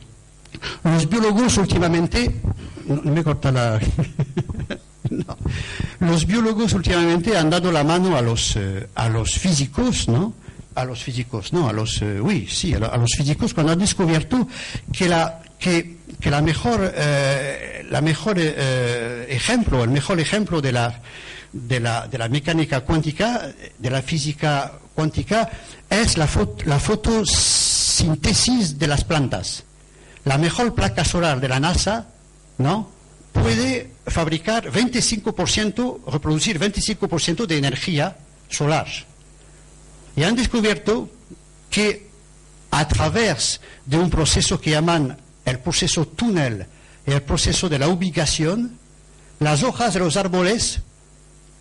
[0.84, 2.42] Los biólogos últimamente...
[2.86, 3.80] No, me corta la...
[5.10, 5.38] no.
[6.04, 10.34] Los biólogos últimamente han dado la mano a los, eh, a los físicos, ¿no?
[10.76, 14.50] A los físicos, no, a los, eh, sí, sí, a, los físicos cuando han descubierto
[14.92, 21.00] que la, que, que la mejor, eh, la mejor ejemplo, el mejor ejemplo de la,
[21.54, 25.50] de la, de la mecánica cuántica, de la física cuántica,
[25.90, 26.28] es la,
[26.66, 29.64] la fotosíntesis de las plantas.
[30.26, 32.08] La mejor placa solar de la NASA,
[32.58, 32.93] ¿no?
[33.34, 38.16] Puede fabricar 25%, reproducir 25% de energía
[38.50, 38.88] solar.
[40.16, 41.10] Y han descubierto
[41.70, 42.08] que
[42.72, 46.66] a través de un proceso que llaman el proceso túnel
[47.06, 48.80] y el proceso de la ubicación,
[49.40, 50.80] las hojas de los árboles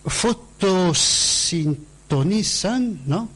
[0.07, 3.29] fotosintonizan ¿no?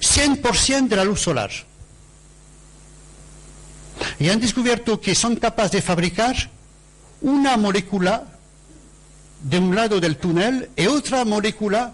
[0.00, 1.50] 100% de la luz solar.
[4.18, 6.50] Y han descubierto que son capaces de fabricar
[7.22, 8.24] una molécula
[9.42, 11.92] de un lado del túnel y otra molécula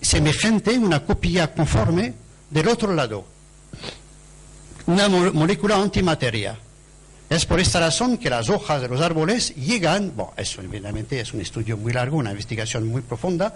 [0.00, 2.14] semejante, una copia conforme
[2.50, 3.24] del otro lado.
[4.86, 6.58] Una molécula antimateria.
[7.28, 11.34] Es por esta razón que las hojas de los árboles llegan, bueno, eso evidentemente es
[11.34, 13.52] un estudio muy largo, una investigación muy profunda,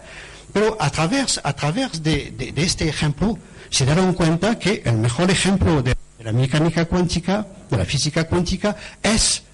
[0.53, 3.39] pero a través, a través de, este ejemplo
[3.71, 8.75] se dieron cuenta que el mejor ejemplo de la mecánica cuántica, de la física cuántica,
[9.01, 9.45] es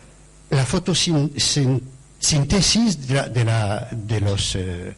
[0.51, 3.45] la fotosíntesis de,
[3.93, 4.95] de, los, eh,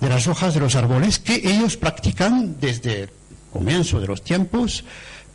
[0.00, 3.10] de las hojas de los árboles que ellos practican desde el
[3.52, 4.84] comienzo de los tiempos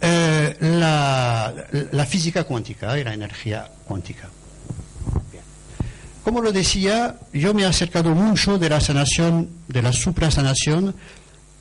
[0.02, 1.54] eh, la,
[1.92, 4.30] la, física cuántica y la energía cuántica.
[6.24, 10.96] Como lo decía, yo me he acercado mucho de la sanación, de la suprasanación,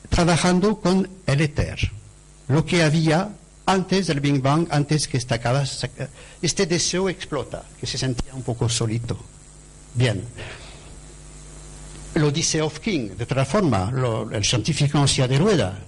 [0.09, 1.91] trabajando con el éter,
[2.47, 3.29] lo que había
[3.69, 5.39] antes del Big Bang, antes que esta
[6.41, 9.17] este deseo explota, que se sentía un poco solito.
[9.93, 10.23] Bien.
[12.15, 13.91] Lo dice Of King, de otra forma,
[14.31, 15.79] el científico en de rueda.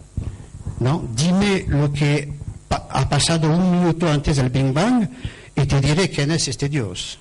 [0.80, 1.08] ¿no?
[1.16, 2.32] Dime lo que
[2.70, 5.10] ha pasado un minuto antes del Big Bang
[5.56, 7.18] y te diré quién es este Dios.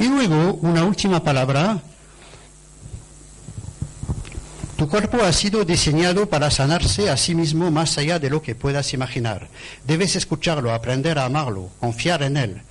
[0.00, 1.80] Y luego, una última palabra
[4.82, 8.56] tu cuerpo ha sido diseñado para sanarse a sí mismo más allá de lo que
[8.56, 9.46] puedas imaginar.
[9.86, 12.62] Debes escucharlo, aprender a amarlo, confiar en él.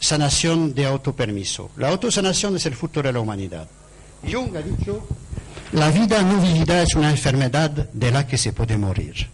[0.00, 1.70] Sanación de autopermiso.
[1.76, 3.68] La autosanación es el futuro de la humanidad.
[4.28, 5.06] Jung ha dicho,
[5.70, 9.28] la vida no vivida es una enfermedad de la que se puede morir.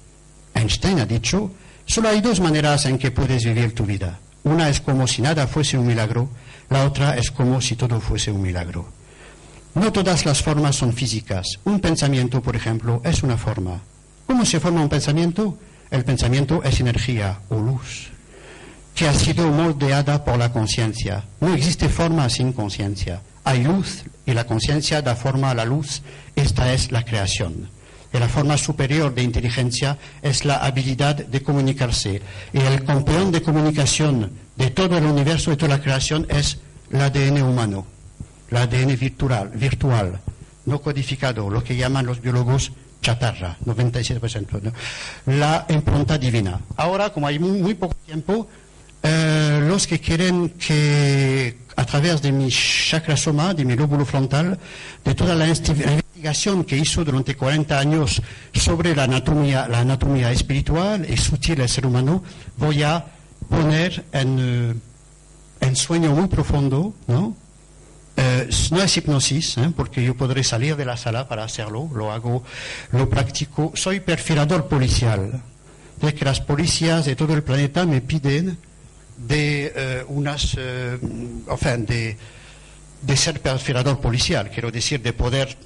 [0.53, 1.51] Einstein ha dicho,
[1.87, 4.19] solo hay dos maneras en que puedes vivir tu vida.
[4.45, 6.29] Una es como si nada fuese un milagro,
[6.69, 9.01] la otra es como si todo fuese un milagro.
[9.75, 11.59] No todas las formas son físicas.
[11.65, 13.81] Un pensamiento, por ejemplo, es una forma.
[14.27, 15.59] ¿Cómo se forma un pensamiento?
[15.91, 18.13] El pensamiento es energía o luz
[18.95, 21.25] que ha sido moldeada por la conciencia.
[21.41, 23.23] No existe forma sin conciencia.
[23.45, 26.03] hay luz y la conciencia da forma a la luz.
[26.37, 27.71] Esta es la creación.
[28.13, 32.23] Y la forma superior de inteligencia es la habilidad de comunicarse.
[32.53, 36.59] Y el campeón de comunicación de todo el universo, de toda la creación, es
[36.91, 37.87] el ADN humano,
[38.53, 40.21] el ADN virtual, virtual
[40.67, 44.73] no codificado, lo que llaman los biólogos chatarra, 97%.
[45.27, 46.61] La impronta divina.
[46.77, 48.47] Ahora, como hay muy, poco tiempo,
[49.03, 54.59] eh, los que quieren que a través de mi chakra soma, de mi lóbulo frontal,
[55.03, 58.23] de toda la investigación que hizo durante 40 años
[58.53, 62.23] sobre la anatomía, la anatomía espiritual y sutil del ser humano,
[62.59, 63.05] voy a
[63.49, 64.81] poner en,
[65.61, 67.35] en sueño muy profundo, ¿no?
[68.17, 69.73] Eh, no es hipnosis, ¿eh?
[69.75, 72.45] porque yo podré salir de la sala para hacerlo, lo hago,
[72.91, 73.73] lo practico.
[73.75, 75.43] Soy perfilador policial,
[76.01, 78.59] de que las policías de todo el planeta me piden
[79.17, 82.17] de eh, unas, de,
[83.03, 85.57] de, ser perfilador policial, quiero decir, de poder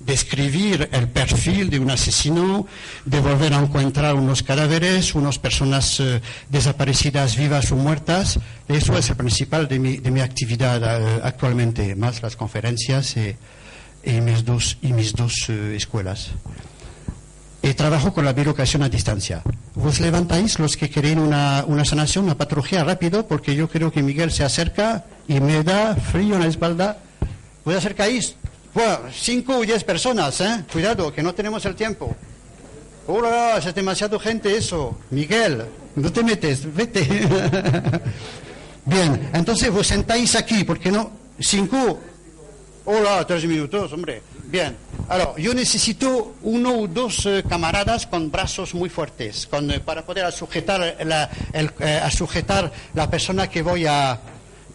[0.00, 2.66] describir el perfil de un asesino,
[3.04, 8.40] de volver a encontrar unos cadáveres, unas personas eh, desaparecidas vivas o muertas.
[8.66, 14.78] Eso es el principal de mi, actividad eh, actualmente, más las conferencias y, mis dos,
[14.82, 16.30] y mis dos eh, escuelas.
[17.62, 19.42] Y trabajo con la bilocación a distancia.
[19.74, 24.32] Vos levantáis los que quieren una, sanación, una patología rápido, porque yo creo que Miguel
[24.32, 26.98] se acerca y me da frío en la espalda.
[27.64, 28.34] ¿Vos acercáis?
[28.72, 30.64] Bueno, cinco o diez personas, ¿eh?
[30.72, 32.14] Cuidado, que no tenemos el tiempo.
[33.06, 34.96] Hola, es demasiado gente eso.
[35.10, 35.64] Miguel,
[35.96, 37.00] no te metes, vete.
[38.84, 41.10] Bien, entonces vos sentáis aquí, ¿por qué no?
[41.40, 41.98] Cinco.
[42.84, 44.22] Hola, tres minutos, hombre.
[44.44, 44.76] Bien.
[45.08, 50.04] Ahora, yo necesito uno o dos eh, camaradas con brazos muy fuertes, con, eh, para
[50.04, 54.20] poder sujetar la, eh, sujetar la persona que voy a,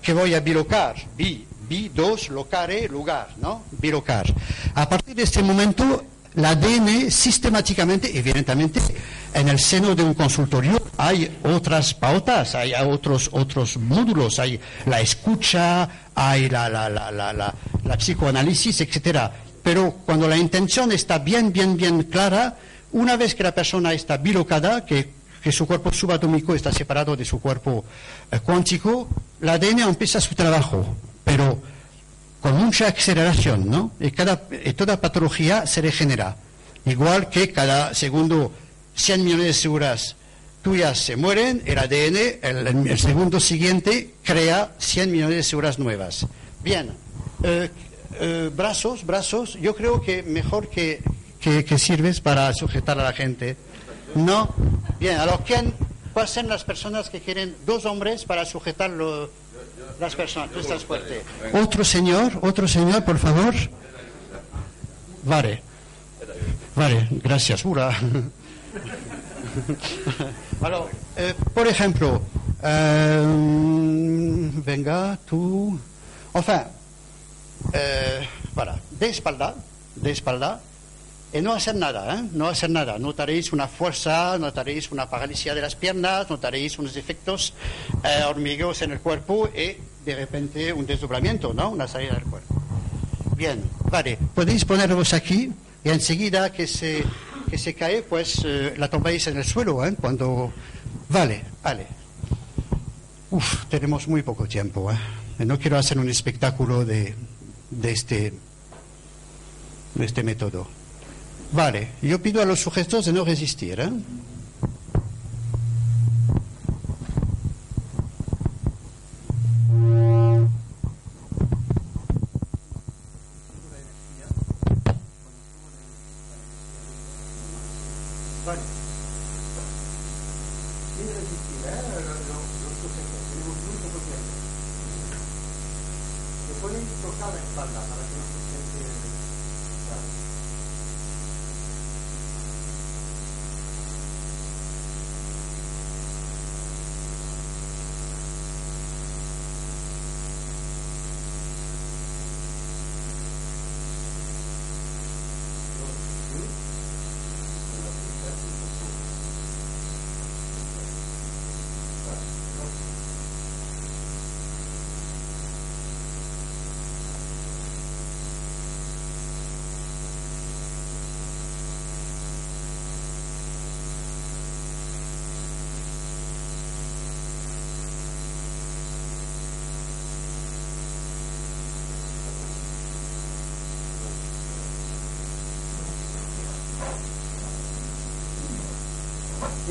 [0.01, 0.95] que voy a bilocar.
[1.17, 3.63] Bi, bi, dos, locare, lugar, ¿no?
[3.71, 4.25] Bilocar.
[4.73, 6.03] A partir de este momento,
[6.35, 8.81] la ADN sistemáticamente, evidentemente,
[9.33, 13.29] en el seno de un consultorio hay otras pautas, hay otros,
[13.77, 17.53] módulos, hay la escucha, hay la,
[17.97, 19.31] psicoanálisis, etcétera.
[19.63, 22.55] Pero cuando la intención está bien, bien, bien clara,
[22.91, 27.23] una vez que la persona está bilocada, que, que su cuerpo subatómico está separado de
[27.23, 27.85] su cuerpo
[28.31, 29.07] eh, cuántico,
[29.39, 30.85] la ADN empieza su trabajo
[31.25, 31.59] pero
[32.39, 33.91] con mucha aceleración, ¿no?
[33.99, 34.47] Y, cada,
[34.77, 36.37] toda patología se regenera.
[36.85, 38.51] Igual que cada segundo
[38.95, 40.15] 100 millones de células
[40.61, 46.25] tuyas se mueren, el ADN, el, segundo siguiente, crea 100 millones de células nuevas.
[46.63, 46.91] Bien,
[47.43, 47.69] eh,
[48.19, 51.01] eh, brazos, brazos, yo creo que mejor que,
[51.39, 53.57] que, sirves para sujetar a la gente.
[54.15, 54.53] ¿No?
[54.99, 55.71] Bien, a lo que
[56.13, 59.29] pasen las personas que quieren dos hombres para sujetarlo
[59.99, 61.23] las personas, tú estás fuerte.
[61.53, 63.53] Otro señor, otro señor, por favor.
[65.23, 65.61] Vale.
[66.75, 67.63] Vale, gracias.
[67.65, 67.95] Ura.
[71.15, 72.21] Eh, por ejemplo,
[72.61, 73.23] eh,
[74.65, 75.79] venga, tú.
[76.33, 76.61] Enfin,
[77.71, 79.55] eh, para, de espalda,
[79.95, 80.59] de espalda,
[81.35, 82.23] y no hacer nada, ¿eh?
[82.31, 82.97] no hacer nada.
[82.97, 87.53] Notaréis una fuerza, notaréis una parálisis de las piernas, notaréis unos efectos
[88.05, 89.75] eh, hormigueos en el cuerpo y
[90.05, 91.71] de repente un desdoblamiento, ¿no?
[91.71, 92.55] Una salida del cuerpo.
[93.35, 93.61] Bien,
[93.91, 94.17] vale.
[94.33, 95.51] Podéis poneros aquí
[95.83, 97.03] y enseguida que se,
[97.49, 99.93] que se cae, pues eh, la tomáis en el suelo, ¿eh?
[99.99, 100.53] Cuando...
[101.09, 101.85] Vale, vale.
[103.31, 104.97] Uf, tenemos muy poco tiempo, ¿eh?
[105.45, 107.13] No quiero hacer un espectáculo de,
[107.71, 108.33] de, este,
[109.95, 110.84] de este método.
[111.55, 113.79] Vale, yo pido a los sujetos de no resistir.
[113.79, 113.89] ¿eh?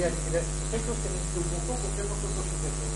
[0.05, 1.09] Bien, efectos que
[1.41, 2.93] un poco cogemos otros sujetos.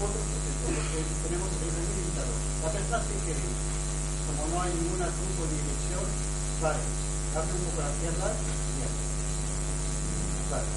[0.00, 2.32] Otros sujetos, porque tenemos el primer limitado.
[2.64, 3.52] La persona sin querer,
[4.24, 6.00] como no hay ningún truco ni dirección,
[6.64, 6.80] vale,
[7.36, 8.92] abre un poco la izquierda, bien.
[10.48, 10.68] Vale.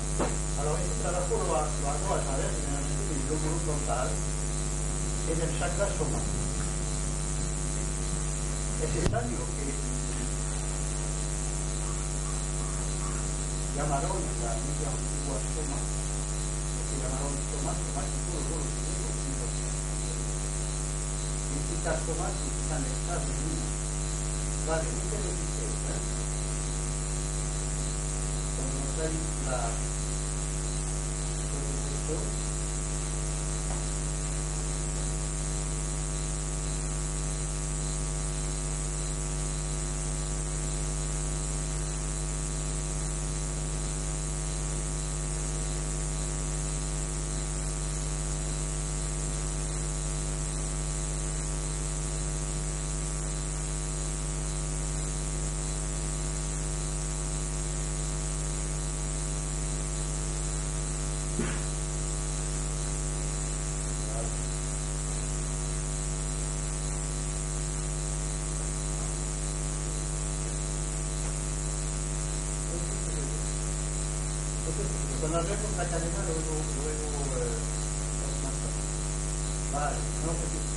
[0.59, 5.88] Ahora, este trabajo lo, lo hago a través generalmente del lóbulo frontal en el chakra
[5.95, 6.20] soma.
[8.84, 9.64] Es necesario que
[13.76, 15.80] llamaron la soma,
[16.88, 19.49] que llamaron somas, somas y todo, todo, todo,
[21.53, 23.65] Necesitas somas y necesitan estar en uno.
[24.67, 25.65] Vale, ¿qué le dice?
[28.55, 28.93] Cuando nos
[29.47, 29.57] la...
[32.07, 32.42] Todo
[75.34, 77.57] Cuando hablemos la cadena, luego, luego eh,
[79.73, 80.72] Vale, no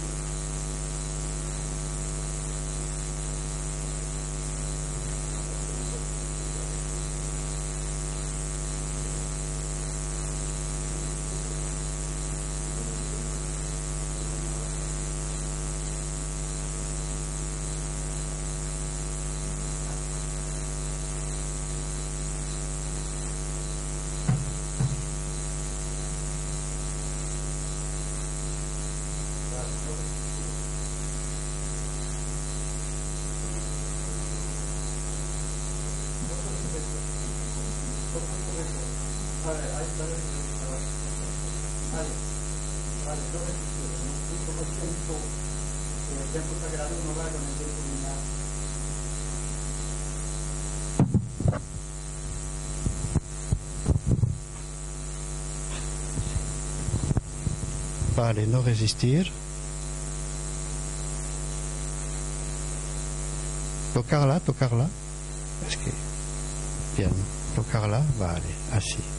[58.16, 59.30] Vale, no resistir.
[63.92, 64.88] Tocarla, tocarla.
[65.68, 65.92] Es que.
[66.96, 67.12] Bien,
[67.54, 68.40] tocarla, vale,
[68.72, 69.15] así.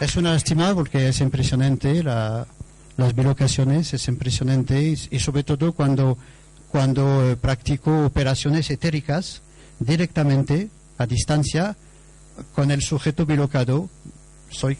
[0.00, 6.18] Es una estimada porque es impresionante las bilocaciones, es impresionante y, sobre todo cuando,
[6.70, 9.42] cuando eh, practico operaciones etéricas
[9.78, 11.76] directamente a distancia
[12.54, 13.88] con el sujeto bilocado,
[14.50, 14.76] soy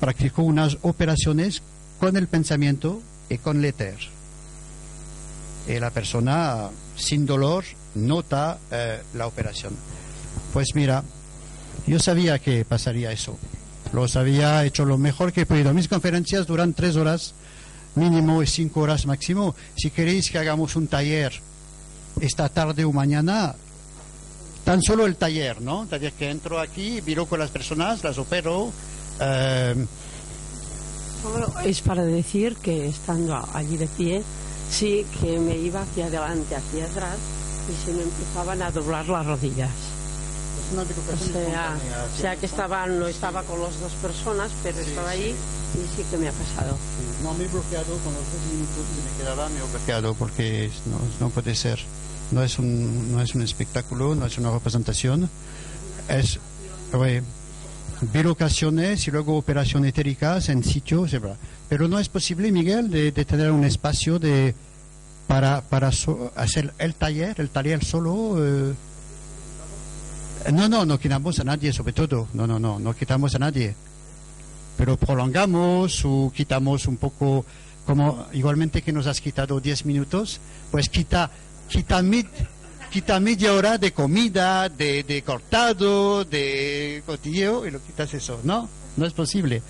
[0.00, 1.62] practico unas operaciones
[1.98, 3.98] con el pensamiento y con el éter.
[5.66, 7.64] Y la persona sin dolor
[7.94, 9.74] nota eh, la operación.
[10.52, 11.02] Pues mira,
[11.86, 13.38] yo sabía que pasaría eso.
[13.92, 15.72] Los había hecho lo mejor que he podido.
[15.72, 17.34] Mis conferencias duran tres horas
[17.94, 19.54] mínimo y cinco horas máximo.
[19.76, 21.32] Si queréis que hagamos un taller
[22.20, 23.54] esta tarde o mañana,
[24.64, 25.86] tan solo el taller, ¿no?
[25.86, 28.70] Taller que entro aquí, miro con las personas, las opero.
[29.20, 29.86] Eh...
[31.64, 34.22] es para decir que estando allí de pie,
[34.70, 37.16] sí que me iba hacia adelante, hacia atrás
[37.68, 39.70] y se me empezaban a doblar las rodillas.
[40.76, 45.34] O sea, que estaba, no estaba con las dos personas, pero estaba ahí
[45.74, 46.76] y sí que me ha pasado.
[47.22, 50.98] No me he bloqueado con los dos minutos y me quedaba medio bloqueado porque no,
[51.20, 51.78] no puede ser.
[52.32, 55.30] No es, un, no es un espectáculo, no es una representación.
[56.08, 56.38] Es
[56.92, 57.22] oui,
[58.00, 61.06] bilocaciones y luego operaciones etéricas en sitio,
[61.68, 64.54] Pero no es posible, Miguel, de, tener un espacio de
[65.28, 65.88] para, para
[66.34, 68.36] hacer el taller, el taller solo.
[68.44, 68.74] Eh,
[70.52, 72.26] no, no, no quitamos a nadie, sobre todo.
[72.32, 73.76] No, no, no, no quitamos a nadie.
[74.76, 77.44] pero prolongamos o quitamos un poco,
[77.84, 81.30] como igualmente que nos has quitado 10 minutos, pues quita,
[81.68, 82.00] quita,
[82.90, 88.68] quita media hora de comida, de, de cortado, de cotilleo y lo quitas eso, ¿no?
[88.96, 89.62] No es posible.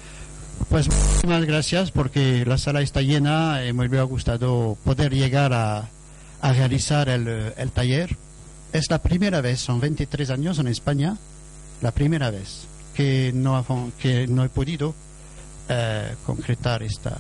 [0.69, 5.89] Pues muchísimas gracias porque la sala está llena y me hubiera gustado poder llegar a,
[6.41, 8.17] a realizar el, el, taller.
[8.73, 11.17] Es la primera vez, son 23 años en España,
[11.81, 12.67] la primera vez
[12.99, 14.93] que no, que no he podido
[15.69, 17.17] eh, concretar esta,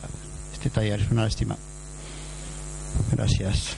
[0.52, 1.00] este taller.
[1.00, 1.56] Es una lástima.
[3.12, 3.76] Gracias.